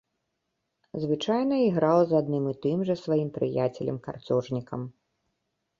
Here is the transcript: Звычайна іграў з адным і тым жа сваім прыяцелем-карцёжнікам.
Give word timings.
Звычайна 1.03 1.55
іграў 1.67 1.99
з 2.13 2.17
адным 2.21 2.43
і 2.53 2.57
тым 2.67 2.77
жа 2.89 2.95
сваім 3.03 3.29
прыяцелем-карцёжнікам. 3.37 4.81